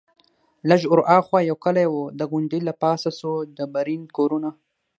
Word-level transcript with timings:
لږ 0.69 0.81
ورهاخوا 0.91 1.39
یو 1.49 1.57
کلی 1.65 1.85
وو، 1.89 2.03
د 2.19 2.21
غونډۍ 2.31 2.59
له 2.67 2.73
پاسه 2.83 3.09
څو 3.19 3.31
ډبرین 3.57 4.03
کورونه. 4.17 4.49